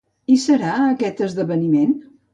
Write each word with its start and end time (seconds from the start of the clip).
Hi 0.35 0.37
serà 0.43 0.71
a 0.77 0.87
aquest 0.95 1.23
esdeveniment? 1.27 1.95